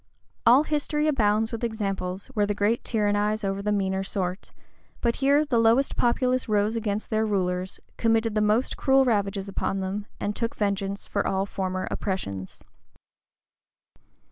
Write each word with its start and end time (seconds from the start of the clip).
All 0.47 0.63
history 0.63 1.05
abounds 1.07 1.51
with 1.51 1.63
examples 1.63 2.25
where 2.33 2.47
the 2.47 2.55
great 2.55 2.83
tyrannize 2.83 3.43
over 3.43 3.61
the 3.61 3.71
meaner 3.71 4.03
sort; 4.03 4.51
but 4.99 5.17
here 5.17 5.45
the 5.45 5.59
lowest 5.59 5.95
populace 5.95 6.49
rose 6.49 6.75
against 6.75 7.11
their 7.11 7.23
rulers, 7.23 7.79
committed 7.97 8.33
the 8.33 8.41
most 8.41 8.77
cruel 8.77 9.05
ravages 9.05 9.47
upon 9.47 9.79
them, 9.79 10.07
and 10.19 10.35
took 10.35 10.55
vengeance 10.55 11.05
for 11.05 11.27
all 11.27 11.45
former 11.45 11.87
oppressions. 11.91 12.63